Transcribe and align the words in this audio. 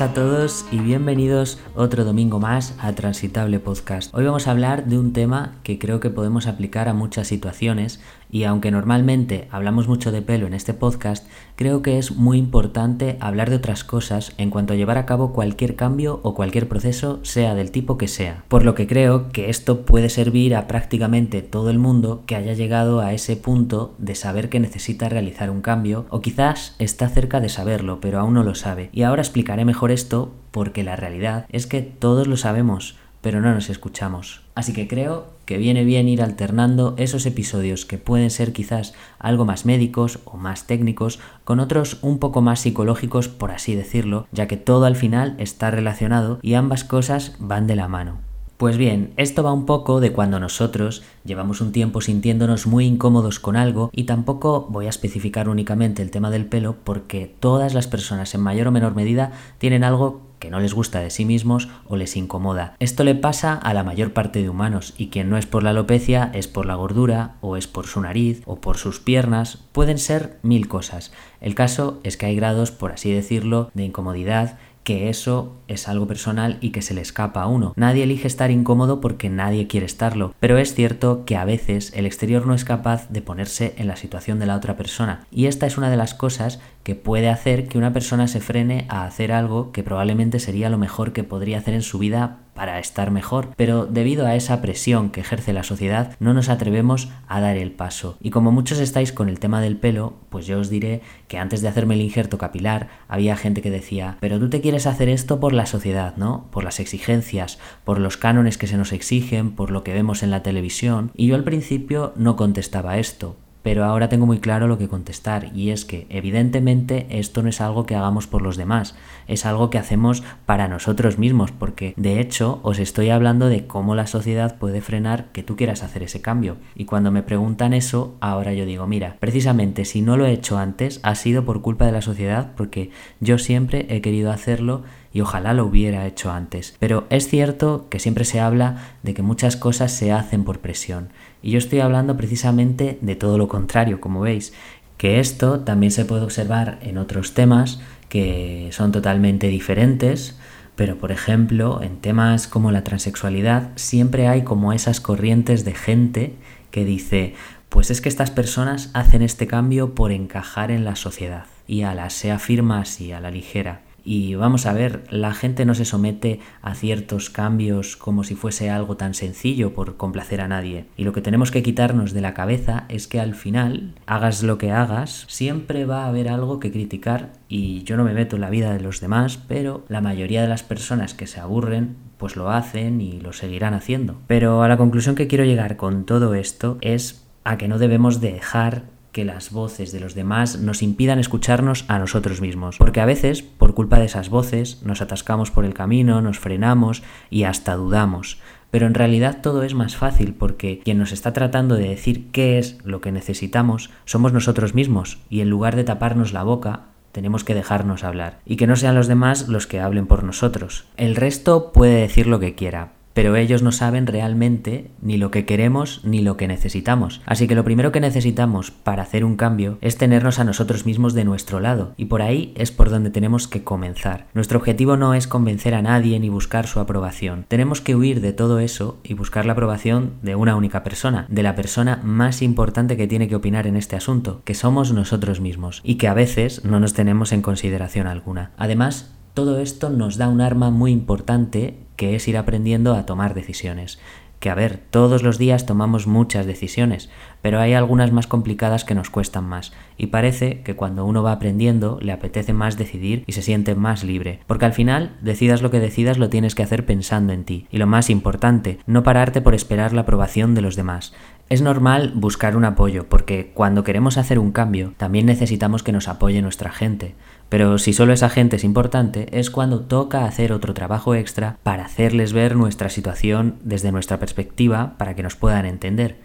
a 0.00 0.12
todos 0.12 0.66
y 0.72 0.78
bienvenidos 0.78 1.60
otro 1.76 2.04
domingo 2.04 2.40
más 2.40 2.74
a 2.80 2.92
Transitable 2.94 3.60
Podcast. 3.60 4.12
Hoy 4.12 4.24
vamos 4.24 4.48
a 4.48 4.50
hablar 4.50 4.86
de 4.86 4.98
un 4.98 5.12
tema 5.12 5.54
que 5.62 5.78
creo 5.78 6.00
que 6.00 6.10
podemos 6.10 6.48
aplicar 6.48 6.88
a 6.88 6.94
muchas 6.94 7.28
situaciones 7.28 8.00
y 8.34 8.42
aunque 8.42 8.72
normalmente 8.72 9.46
hablamos 9.52 9.86
mucho 9.86 10.10
de 10.10 10.20
pelo 10.20 10.48
en 10.48 10.54
este 10.54 10.74
podcast, 10.74 11.24
creo 11.54 11.82
que 11.82 11.98
es 11.98 12.10
muy 12.16 12.38
importante 12.38 13.16
hablar 13.20 13.48
de 13.48 13.56
otras 13.56 13.84
cosas 13.84 14.32
en 14.38 14.50
cuanto 14.50 14.72
a 14.72 14.76
llevar 14.76 14.98
a 14.98 15.06
cabo 15.06 15.32
cualquier 15.32 15.76
cambio 15.76 16.18
o 16.24 16.34
cualquier 16.34 16.66
proceso, 16.66 17.20
sea 17.22 17.54
del 17.54 17.70
tipo 17.70 17.96
que 17.96 18.08
sea. 18.08 18.42
Por 18.48 18.64
lo 18.64 18.74
que 18.74 18.88
creo 18.88 19.28
que 19.28 19.50
esto 19.50 19.82
puede 19.82 20.08
servir 20.08 20.56
a 20.56 20.66
prácticamente 20.66 21.42
todo 21.42 21.70
el 21.70 21.78
mundo 21.78 22.24
que 22.26 22.34
haya 22.34 22.54
llegado 22.54 22.98
a 22.98 23.12
ese 23.12 23.36
punto 23.36 23.94
de 23.98 24.16
saber 24.16 24.48
que 24.48 24.58
necesita 24.58 25.08
realizar 25.08 25.50
un 25.50 25.60
cambio 25.60 26.06
o 26.10 26.20
quizás 26.20 26.74
está 26.80 27.08
cerca 27.08 27.38
de 27.38 27.48
saberlo 27.48 28.00
pero 28.00 28.18
aún 28.18 28.34
no 28.34 28.42
lo 28.42 28.56
sabe. 28.56 28.90
Y 28.92 29.02
ahora 29.02 29.22
explicaré 29.22 29.64
mejor 29.84 29.92
esto 29.92 30.32
porque 30.50 30.82
la 30.82 30.96
realidad 30.96 31.44
es 31.50 31.66
que 31.66 31.82
todos 31.82 32.26
lo 32.26 32.38
sabemos, 32.38 32.96
pero 33.20 33.42
no 33.42 33.52
nos 33.52 33.68
escuchamos. 33.68 34.40
Así 34.54 34.72
que 34.72 34.88
creo 34.88 35.26
que 35.44 35.58
viene 35.58 35.84
bien 35.84 36.08
ir 36.08 36.22
alternando 36.22 36.94
esos 36.96 37.26
episodios 37.26 37.84
que 37.84 37.98
pueden 37.98 38.30
ser 38.30 38.54
quizás 38.54 38.94
algo 39.18 39.44
más 39.44 39.66
médicos 39.66 40.20
o 40.24 40.38
más 40.38 40.66
técnicos 40.66 41.20
con 41.44 41.60
otros 41.60 41.98
un 42.00 42.18
poco 42.18 42.40
más 42.40 42.60
psicológicos, 42.60 43.28
por 43.28 43.50
así 43.50 43.74
decirlo, 43.74 44.26
ya 44.32 44.46
que 44.46 44.56
todo 44.56 44.86
al 44.86 44.96
final 44.96 45.34
está 45.38 45.70
relacionado 45.70 46.38
y 46.40 46.54
ambas 46.54 46.82
cosas 46.82 47.36
van 47.38 47.66
de 47.66 47.76
la 47.76 47.86
mano. 47.86 48.33
Pues 48.56 48.76
bien, 48.76 49.12
esto 49.16 49.42
va 49.42 49.52
un 49.52 49.66
poco 49.66 50.00
de 50.00 50.12
cuando 50.12 50.38
nosotros 50.38 51.02
llevamos 51.24 51.60
un 51.60 51.72
tiempo 51.72 52.00
sintiéndonos 52.00 52.68
muy 52.68 52.86
incómodos 52.86 53.40
con 53.40 53.56
algo 53.56 53.90
y 53.92 54.04
tampoco 54.04 54.68
voy 54.70 54.86
a 54.86 54.90
especificar 54.90 55.48
únicamente 55.48 56.02
el 56.02 56.12
tema 56.12 56.30
del 56.30 56.46
pelo 56.46 56.76
porque 56.84 57.34
todas 57.40 57.74
las 57.74 57.88
personas 57.88 58.32
en 58.32 58.42
mayor 58.42 58.68
o 58.68 58.70
menor 58.70 58.94
medida 58.94 59.32
tienen 59.58 59.82
algo 59.82 60.22
que 60.38 60.50
no 60.50 60.60
les 60.60 60.74
gusta 60.74 61.00
de 61.00 61.10
sí 61.10 61.24
mismos 61.24 61.68
o 61.88 61.96
les 61.96 62.16
incomoda. 62.16 62.76
Esto 62.78 63.02
le 63.02 63.14
pasa 63.14 63.54
a 63.54 63.74
la 63.74 63.82
mayor 63.82 64.12
parte 64.12 64.42
de 64.42 64.50
humanos 64.50 64.94
y 64.98 65.08
quien 65.08 65.30
no 65.30 65.38
es 65.38 65.46
por 65.46 65.62
la 65.62 65.70
alopecia 65.70 66.30
es 66.34 66.46
por 66.46 66.66
la 66.66 66.74
gordura 66.74 67.36
o 67.40 67.56
es 67.56 67.66
por 67.66 67.86
su 67.86 68.00
nariz 68.02 68.42
o 68.44 68.60
por 68.60 68.76
sus 68.76 69.00
piernas, 69.00 69.64
pueden 69.72 69.98
ser 69.98 70.38
mil 70.42 70.68
cosas. 70.68 71.12
El 71.40 71.54
caso 71.54 71.98
es 72.04 72.16
que 72.16 72.26
hay 72.26 72.36
grados, 72.36 72.70
por 72.70 72.92
así 72.92 73.10
decirlo, 73.10 73.70
de 73.74 73.84
incomodidad 73.84 74.58
que 74.84 75.08
eso 75.08 75.56
es 75.66 75.88
algo 75.88 76.06
personal 76.06 76.58
y 76.60 76.70
que 76.70 76.82
se 76.82 76.94
le 76.94 77.00
escapa 77.00 77.42
a 77.42 77.46
uno. 77.46 77.72
Nadie 77.76 78.04
elige 78.04 78.26
estar 78.26 78.50
incómodo 78.50 79.00
porque 79.00 79.30
nadie 79.30 79.66
quiere 79.66 79.86
estarlo, 79.86 80.34
pero 80.38 80.58
es 80.58 80.74
cierto 80.74 81.24
que 81.24 81.36
a 81.36 81.44
veces 81.44 81.92
el 81.96 82.06
exterior 82.06 82.46
no 82.46 82.54
es 82.54 82.64
capaz 82.64 83.08
de 83.08 83.22
ponerse 83.22 83.74
en 83.78 83.88
la 83.88 83.96
situación 83.96 84.38
de 84.38 84.46
la 84.46 84.56
otra 84.56 84.76
persona 84.76 85.26
y 85.30 85.46
esta 85.46 85.66
es 85.66 85.78
una 85.78 85.90
de 85.90 85.96
las 85.96 86.14
cosas 86.14 86.60
que 86.82 86.94
puede 86.94 87.28
hacer 87.28 87.66
que 87.66 87.78
una 87.78 87.92
persona 87.92 88.28
se 88.28 88.40
frene 88.40 88.86
a 88.88 89.04
hacer 89.04 89.32
algo 89.32 89.72
que 89.72 89.82
probablemente 89.82 90.38
sería 90.38 90.70
lo 90.70 90.78
mejor 90.78 91.12
que 91.12 91.24
podría 91.24 91.58
hacer 91.58 91.74
en 91.74 91.82
su 91.82 91.98
vida 91.98 92.43
para 92.54 92.78
estar 92.78 93.10
mejor, 93.10 93.50
pero 93.56 93.86
debido 93.86 94.26
a 94.26 94.34
esa 94.34 94.62
presión 94.62 95.10
que 95.10 95.20
ejerce 95.20 95.52
la 95.52 95.62
sociedad 95.62 96.16
no 96.20 96.34
nos 96.34 96.48
atrevemos 96.48 97.08
a 97.28 97.40
dar 97.40 97.56
el 97.56 97.72
paso. 97.72 98.16
Y 98.20 98.30
como 98.30 98.52
muchos 98.52 98.78
estáis 98.78 99.12
con 99.12 99.28
el 99.28 99.40
tema 99.40 99.60
del 99.60 99.76
pelo, 99.76 100.14
pues 100.30 100.46
yo 100.46 100.58
os 100.58 100.70
diré 100.70 101.02
que 101.28 101.38
antes 101.38 101.60
de 101.60 101.68
hacerme 101.68 101.94
el 101.94 102.00
injerto 102.00 102.38
capilar 102.38 102.88
había 103.08 103.36
gente 103.36 103.62
que 103.62 103.70
decía, 103.70 104.16
pero 104.20 104.38
tú 104.38 104.48
te 104.48 104.60
quieres 104.60 104.86
hacer 104.86 105.08
esto 105.08 105.40
por 105.40 105.52
la 105.52 105.66
sociedad, 105.66 106.16
¿no? 106.16 106.46
Por 106.50 106.64
las 106.64 106.80
exigencias, 106.80 107.58
por 107.84 107.98
los 107.98 108.16
cánones 108.16 108.58
que 108.58 108.66
se 108.66 108.76
nos 108.76 108.92
exigen, 108.92 109.52
por 109.52 109.70
lo 109.70 109.84
que 109.84 109.92
vemos 109.92 110.22
en 110.22 110.30
la 110.30 110.42
televisión. 110.42 111.10
Y 111.14 111.26
yo 111.26 111.34
al 111.34 111.44
principio 111.44 112.12
no 112.16 112.36
contestaba 112.36 112.98
esto, 112.98 113.36
pero 113.64 113.84
ahora 113.84 114.10
tengo 114.10 114.26
muy 114.26 114.38
claro 114.38 114.68
lo 114.68 114.78
que 114.78 114.88
contestar 114.88 115.50
y 115.54 115.70
es 115.70 115.86
que 115.86 116.06
evidentemente 116.10 117.06
esto 117.08 117.42
no 117.42 117.48
es 117.48 117.62
algo 117.62 117.86
que 117.86 117.96
hagamos 117.96 118.26
por 118.26 118.42
los 118.42 118.58
demás, 118.58 118.94
es 119.26 119.46
algo 119.46 119.70
que 119.70 119.78
hacemos 119.78 120.22
para 120.44 120.68
nosotros 120.68 121.18
mismos, 121.18 121.50
porque 121.50 121.94
de 121.96 122.20
hecho 122.20 122.60
os 122.62 122.78
estoy 122.78 123.08
hablando 123.08 123.48
de 123.48 123.66
cómo 123.66 123.94
la 123.94 124.06
sociedad 124.06 124.58
puede 124.58 124.82
frenar 124.82 125.32
que 125.32 125.42
tú 125.42 125.56
quieras 125.56 125.82
hacer 125.82 126.02
ese 126.02 126.20
cambio. 126.20 126.58
Y 126.74 126.84
cuando 126.84 127.10
me 127.10 127.22
preguntan 127.22 127.72
eso, 127.72 128.14
ahora 128.20 128.52
yo 128.52 128.66
digo, 128.66 128.86
mira, 128.86 129.16
precisamente 129.18 129.86
si 129.86 130.02
no 130.02 130.18
lo 130.18 130.26
he 130.26 130.32
hecho 130.32 130.58
antes, 130.58 131.00
ha 131.02 131.14
sido 131.14 131.46
por 131.46 131.62
culpa 131.62 131.86
de 131.86 131.92
la 131.92 132.02
sociedad, 132.02 132.52
porque 132.56 132.90
yo 133.20 133.38
siempre 133.38 133.86
he 133.88 134.02
querido 134.02 134.30
hacerlo 134.30 134.82
y 135.14 135.20
ojalá 135.20 135.54
lo 135.54 135.64
hubiera 135.64 136.06
hecho 136.06 136.30
antes. 136.30 136.74
Pero 136.80 137.06
es 137.08 137.28
cierto 137.28 137.86
que 137.88 138.00
siempre 138.00 138.24
se 138.24 138.40
habla 138.40 138.96
de 139.02 139.14
que 139.14 139.22
muchas 139.22 139.56
cosas 139.56 139.92
se 139.92 140.12
hacen 140.12 140.44
por 140.44 140.58
presión. 140.58 141.08
Y 141.40 141.52
yo 141.52 141.58
estoy 141.58 141.80
hablando 141.80 142.16
precisamente 142.16 142.98
de 143.00 143.14
todo 143.14 143.38
lo 143.38 143.48
contrario, 143.48 144.00
como 144.00 144.20
veis, 144.20 144.52
que 144.98 145.20
esto 145.20 145.60
también 145.60 145.92
se 145.92 146.04
puede 146.04 146.22
observar 146.22 146.78
en 146.82 146.98
otros 146.98 147.32
temas 147.32 147.80
que 148.08 148.68
son 148.72 148.90
totalmente 148.90 149.46
diferentes, 149.48 150.36
pero 150.74 150.96
por 150.96 151.12
ejemplo, 151.12 151.80
en 151.80 151.98
temas 151.98 152.48
como 152.48 152.72
la 152.72 152.82
transexualidad, 152.82 153.70
siempre 153.76 154.26
hay 154.26 154.42
como 154.42 154.72
esas 154.72 155.00
corrientes 155.00 155.64
de 155.64 155.74
gente 155.74 156.34
que 156.72 156.84
dice, 156.84 157.34
pues 157.68 157.92
es 157.92 158.00
que 158.00 158.08
estas 158.08 158.32
personas 158.32 158.90
hacen 158.94 159.22
este 159.22 159.46
cambio 159.46 159.94
por 159.94 160.10
encajar 160.10 160.72
en 160.72 160.84
la 160.84 160.96
sociedad 160.96 161.46
y 161.68 161.82
a 161.82 161.94
la 161.94 162.10
se 162.10 162.32
afirma 162.32 162.80
así, 162.80 163.12
a 163.12 163.20
la 163.20 163.30
ligera. 163.30 163.82
Y 164.04 164.34
vamos 164.34 164.66
a 164.66 164.74
ver, 164.74 165.04
la 165.10 165.32
gente 165.32 165.64
no 165.64 165.74
se 165.74 165.86
somete 165.86 166.40
a 166.60 166.74
ciertos 166.74 167.30
cambios 167.30 167.96
como 167.96 168.22
si 168.22 168.34
fuese 168.34 168.70
algo 168.70 168.96
tan 168.96 169.14
sencillo 169.14 169.72
por 169.72 169.96
complacer 169.96 170.42
a 170.42 170.48
nadie. 170.48 170.84
Y 170.96 171.04
lo 171.04 171.12
que 171.12 171.22
tenemos 171.22 171.50
que 171.50 171.62
quitarnos 171.62 172.12
de 172.12 172.20
la 172.20 172.34
cabeza 172.34 172.84
es 172.88 173.08
que 173.08 173.18
al 173.18 173.34
final, 173.34 173.94
hagas 174.06 174.42
lo 174.42 174.58
que 174.58 174.70
hagas, 174.70 175.24
siempre 175.28 175.86
va 175.86 176.04
a 176.04 176.08
haber 176.08 176.28
algo 176.28 176.60
que 176.60 176.70
criticar 176.70 177.32
y 177.48 177.82
yo 177.84 177.96
no 177.96 178.04
me 178.04 178.12
meto 178.12 178.36
en 178.36 178.42
la 178.42 178.50
vida 178.50 178.72
de 178.72 178.80
los 178.80 179.00
demás, 179.00 179.38
pero 179.48 179.84
la 179.88 180.02
mayoría 180.02 180.42
de 180.42 180.48
las 180.48 180.62
personas 180.62 181.14
que 181.14 181.26
se 181.26 181.40
aburren 181.40 181.96
pues 182.18 182.36
lo 182.36 182.50
hacen 182.50 183.00
y 183.00 183.20
lo 183.20 183.32
seguirán 183.32 183.74
haciendo. 183.74 184.16
Pero 184.26 184.62
a 184.62 184.68
la 184.68 184.76
conclusión 184.76 185.14
que 185.14 185.26
quiero 185.26 185.44
llegar 185.44 185.76
con 185.76 186.04
todo 186.04 186.34
esto 186.34 186.78
es 186.80 187.24
a 187.44 187.58
que 187.58 187.68
no 187.68 187.78
debemos 187.78 188.20
dejar 188.20 188.93
que 189.14 189.24
las 189.24 189.52
voces 189.52 189.92
de 189.92 190.00
los 190.00 190.14
demás 190.14 190.58
nos 190.58 190.82
impidan 190.82 191.20
escucharnos 191.20 191.84
a 191.86 192.00
nosotros 192.00 192.40
mismos. 192.40 192.76
Porque 192.78 193.00
a 193.00 193.06
veces, 193.06 193.42
por 193.42 193.72
culpa 193.72 194.00
de 194.00 194.06
esas 194.06 194.28
voces, 194.28 194.82
nos 194.82 195.00
atascamos 195.00 195.52
por 195.52 195.64
el 195.64 195.72
camino, 195.72 196.20
nos 196.20 196.40
frenamos 196.40 197.04
y 197.30 197.44
hasta 197.44 197.76
dudamos. 197.76 198.38
Pero 198.72 198.88
en 198.88 198.94
realidad 198.94 199.38
todo 199.40 199.62
es 199.62 199.72
más 199.72 199.96
fácil 199.96 200.34
porque 200.34 200.80
quien 200.84 200.98
nos 200.98 201.12
está 201.12 201.32
tratando 201.32 201.76
de 201.76 201.90
decir 201.90 202.32
qué 202.32 202.58
es 202.58 202.78
lo 202.84 203.00
que 203.00 203.12
necesitamos 203.12 203.90
somos 204.04 204.32
nosotros 204.32 204.74
mismos 204.74 205.18
y 205.30 205.42
en 205.42 205.48
lugar 205.48 205.76
de 205.76 205.84
taparnos 205.84 206.32
la 206.32 206.42
boca 206.42 206.86
tenemos 207.12 207.44
que 207.44 207.54
dejarnos 207.54 208.02
hablar 208.02 208.40
y 208.44 208.56
que 208.56 208.66
no 208.66 208.74
sean 208.74 208.96
los 208.96 209.06
demás 209.06 209.46
los 209.46 209.68
que 209.68 209.78
hablen 209.78 210.08
por 210.08 210.24
nosotros. 210.24 210.86
El 210.96 211.14
resto 211.14 211.70
puede 211.72 212.00
decir 212.00 212.26
lo 212.26 212.40
que 212.40 212.56
quiera, 212.56 212.93
pero 213.14 213.36
ellos 213.36 213.62
no 213.62 213.72
saben 213.72 214.06
realmente 214.06 214.90
ni 215.00 215.16
lo 215.16 215.30
que 215.30 215.46
queremos 215.46 216.00
ni 216.04 216.20
lo 216.20 216.36
que 216.36 216.48
necesitamos. 216.48 217.22
Así 217.24 217.46
que 217.48 217.54
lo 217.54 217.64
primero 217.64 217.92
que 217.92 218.00
necesitamos 218.00 218.70
para 218.70 219.04
hacer 219.04 219.24
un 219.24 219.36
cambio 219.36 219.78
es 219.80 219.96
tenernos 219.96 220.38
a 220.38 220.44
nosotros 220.44 220.84
mismos 220.84 221.14
de 221.14 221.24
nuestro 221.24 221.60
lado, 221.60 221.94
y 221.96 222.06
por 222.06 222.20
ahí 222.20 222.52
es 222.56 222.72
por 222.72 222.90
donde 222.90 223.10
tenemos 223.10 223.48
que 223.48 223.64
comenzar. 223.64 224.26
Nuestro 224.34 224.58
objetivo 224.58 224.96
no 224.96 225.14
es 225.14 225.26
convencer 225.26 225.74
a 225.74 225.82
nadie 225.82 226.18
ni 226.20 226.28
buscar 226.28 226.66
su 226.66 226.80
aprobación. 226.80 227.46
Tenemos 227.48 227.80
que 227.80 227.94
huir 227.94 228.20
de 228.20 228.32
todo 228.32 228.58
eso 228.58 228.98
y 229.04 229.14
buscar 229.14 229.46
la 229.46 229.52
aprobación 229.52 230.14
de 230.22 230.34
una 230.34 230.56
única 230.56 230.82
persona, 230.82 231.26
de 231.28 231.42
la 231.42 231.54
persona 231.54 232.00
más 232.02 232.42
importante 232.42 232.96
que 232.96 233.06
tiene 233.06 233.28
que 233.28 233.36
opinar 233.36 233.66
en 233.66 233.76
este 233.76 233.96
asunto, 233.96 234.42
que 234.44 234.54
somos 234.54 234.92
nosotros 234.92 235.40
mismos, 235.40 235.80
y 235.84 235.94
que 235.94 236.08
a 236.08 236.14
veces 236.14 236.64
no 236.64 236.80
nos 236.80 236.94
tenemos 236.94 237.32
en 237.32 237.42
consideración 237.42 238.06
alguna. 238.06 238.50
Además, 238.56 239.14
todo 239.34 239.58
esto 239.58 239.90
nos 239.90 240.16
da 240.16 240.28
un 240.28 240.40
arma 240.40 240.70
muy 240.70 240.92
importante 240.92 241.76
que 241.96 242.14
es 242.14 242.28
ir 242.28 242.38
aprendiendo 242.38 242.94
a 242.94 243.04
tomar 243.04 243.34
decisiones. 243.34 243.98
Que 244.38 244.50
a 244.50 244.54
ver, 244.54 244.80
todos 244.90 245.22
los 245.22 245.38
días 245.38 245.66
tomamos 245.66 246.06
muchas 246.06 246.46
decisiones, 246.46 247.10
pero 247.40 247.60
hay 247.60 247.72
algunas 247.72 248.12
más 248.12 248.26
complicadas 248.26 248.84
que 248.84 248.94
nos 248.94 249.10
cuestan 249.10 249.44
más, 249.44 249.72
y 249.96 250.08
parece 250.08 250.60
que 250.62 250.76
cuando 250.76 251.06
uno 251.06 251.22
va 251.22 251.32
aprendiendo 251.32 251.98
le 252.00 252.12
apetece 252.12 252.52
más 252.52 252.76
decidir 252.76 253.24
y 253.26 253.32
se 253.32 253.42
siente 253.42 253.74
más 253.74 254.04
libre, 254.04 254.40
porque 254.46 254.66
al 254.66 254.74
final, 254.74 255.16
decidas 255.22 255.62
lo 255.62 255.70
que 255.70 255.80
decidas, 255.80 256.18
lo 256.18 256.28
tienes 256.28 256.54
que 256.54 256.62
hacer 256.62 256.84
pensando 256.84 257.32
en 257.32 257.44
ti, 257.44 257.66
y 257.70 257.78
lo 257.78 257.86
más 257.86 258.10
importante, 258.10 258.78
no 258.86 259.02
pararte 259.02 259.40
por 259.40 259.54
esperar 259.54 259.94
la 259.94 260.02
aprobación 260.02 260.54
de 260.54 260.60
los 260.60 260.76
demás. 260.76 261.14
Es 261.48 261.62
normal 261.62 262.12
buscar 262.14 262.56
un 262.56 262.64
apoyo, 262.64 263.08
porque 263.08 263.50
cuando 263.54 263.84
queremos 263.84 264.18
hacer 264.18 264.38
un 264.38 264.52
cambio, 264.52 264.92
también 264.96 265.26
necesitamos 265.26 265.82
que 265.82 265.92
nos 265.92 266.08
apoye 266.08 266.40
nuestra 266.42 266.70
gente. 266.70 267.14
Pero 267.48 267.78
si 267.78 267.92
solo 267.92 268.12
esa 268.12 268.28
gente 268.28 268.56
es 268.56 268.64
importante, 268.64 269.28
es 269.38 269.50
cuando 269.50 269.80
toca 269.80 270.24
hacer 270.24 270.52
otro 270.52 270.74
trabajo 270.74 271.14
extra 271.14 271.58
para 271.62 271.84
hacerles 271.84 272.32
ver 272.32 272.56
nuestra 272.56 272.88
situación 272.88 273.56
desde 273.62 273.92
nuestra 273.92 274.18
perspectiva 274.18 274.94
para 274.98 275.14
que 275.14 275.22
nos 275.22 275.36
puedan 275.36 275.66
entender. 275.66 276.16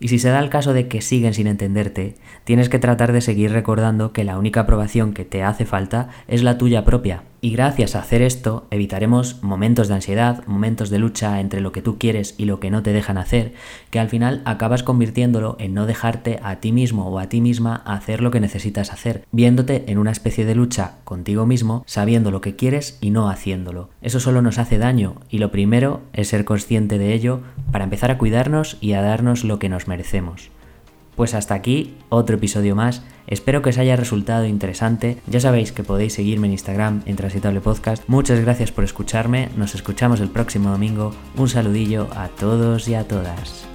Y 0.00 0.08
si 0.08 0.18
se 0.18 0.28
da 0.28 0.38
el 0.38 0.48
caso 0.48 0.72
de 0.72 0.86
que 0.86 1.02
siguen 1.02 1.34
sin 1.34 1.48
entenderte, 1.48 2.14
tienes 2.44 2.68
que 2.68 2.78
tratar 2.78 3.12
de 3.12 3.20
seguir 3.20 3.50
recordando 3.50 4.12
que 4.12 4.22
la 4.22 4.38
única 4.38 4.60
aprobación 4.60 5.12
que 5.12 5.24
te 5.24 5.42
hace 5.42 5.64
falta 5.64 6.08
es 6.28 6.44
la 6.44 6.56
tuya 6.56 6.84
propia, 6.84 7.24
Y 7.40 7.50
gracias 7.50 7.94
a 7.94 8.00
hacer 8.00 8.20
esto 8.20 8.66
evitaremos 8.72 9.42
momentos 9.42 9.86
de 9.86 9.94
ansiedad, 9.94 10.44
momentos 10.46 10.90
de 10.90 10.98
lucha 10.98 11.40
entre 11.40 11.60
lo 11.60 11.70
que 11.70 11.82
tú 11.82 11.96
quieres 11.96 12.34
y 12.36 12.46
lo 12.46 12.58
que 12.58 12.70
no 12.70 12.82
te 12.82 12.92
dejan 12.92 13.16
hacer, 13.16 13.52
que 13.90 14.00
al 14.00 14.08
final 14.08 14.42
acabas 14.44 14.82
convirtiéndolo 14.82 15.56
en 15.60 15.72
no 15.72 15.86
dejarte 15.86 16.40
a 16.42 16.56
ti 16.56 16.72
mismo 16.72 17.08
o 17.08 17.20
a 17.20 17.28
ti 17.28 17.40
misma 17.40 17.76
hacer 17.86 18.22
lo 18.22 18.32
que 18.32 18.40
necesitas 18.40 18.92
hacer, 18.92 19.24
viéndote 19.30 19.84
en 19.86 19.98
una 19.98 20.10
especie 20.10 20.44
de 20.44 20.56
lucha 20.56 20.96
contigo 21.04 21.46
mismo, 21.46 21.84
sabiendo 21.86 22.32
lo 22.32 22.40
que 22.40 22.56
quieres 22.56 22.98
y 23.00 23.10
no 23.10 23.30
haciéndolo. 23.30 23.90
Eso 24.02 24.18
solo 24.18 24.42
nos 24.42 24.58
hace 24.58 24.78
daño 24.78 25.14
y 25.30 25.38
lo 25.38 25.52
primero 25.52 26.00
es 26.12 26.28
ser 26.28 26.44
consciente 26.44 26.98
de 26.98 27.14
ello 27.14 27.42
para 27.70 27.84
empezar 27.84 28.10
a 28.10 28.18
cuidarnos 28.18 28.78
y 28.80 28.94
a 28.94 29.02
darnos 29.02 29.44
lo 29.44 29.60
que 29.60 29.68
nos 29.68 29.86
merecemos. 29.86 30.50
Pues 31.18 31.34
hasta 31.34 31.54
aquí 31.54 31.96
otro 32.10 32.36
episodio 32.36 32.76
más. 32.76 33.02
Espero 33.26 33.60
que 33.60 33.70
os 33.70 33.78
haya 33.78 33.96
resultado 33.96 34.46
interesante. 34.46 35.18
Ya 35.26 35.40
sabéis 35.40 35.72
que 35.72 35.82
podéis 35.82 36.12
seguirme 36.12 36.46
en 36.46 36.52
Instagram 36.52 37.02
en 37.06 37.16
Transitable 37.16 37.60
Podcast. 37.60 38.04
Muchas 38.06 38.38
gracias 38.38 38.70
por 38.70 38.84
escucharme. 38.84 39.48
Nos 39.56 39.74
escuchamos 39.74 40.20
el 40.20 40.28
próximo 40.28 40.70
domingo. 40.70 41.12
Un 41.36 41.48
saludillo 41.48 42.06
a 42.14 42.28
todos 42.28 42.86
y 42.86 42.94
a 42.94 43.02
todas. 43.02 43.66